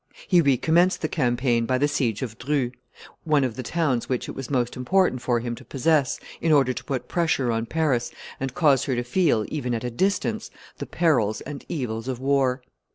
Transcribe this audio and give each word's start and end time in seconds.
He 0.27 0.41
recommenced 0.41 1.03
the 1.03 1.07
campaign 1.07 1.67
by 1.67 1.77
the 1.77 1.87
siege 1.87 2.23
of 2.23 2.39
Dreux, 2.39 2.71
one 3.23 3.43
of 3.43 3.55
the 3.55 3.61
towns 3.61 4.09
which 4.09 4.27
it 4.27 4.31
was 4.31 4.49
most 4.49 4.75
important 4.75 5.21
for 5.21 5.39
him 5.41 5.53
to 5.53 5.63
possess 5.63 6.19
in 6.41 6.51
order 6.51 6.73
to 6.73 6.83
put 6.83 7.07
pressure 7.07 7.51
on 7.51 7.67
Paris, 7.67 8.09
and 8.39 8.55
cause 8.55 8.85
her 8.85 8.95
to 8.95 9.03
feel, 9.03 9.45
even 9.49 9.75
at 9.75 9.83
a 9.83 9.91
distance, 9.91 10.49
the 10.79 10.87
perils 10.87 11.41
and 11.41 11.65
evils 11.69 12.07
of 12.07 12.19
war. 12.19 12.63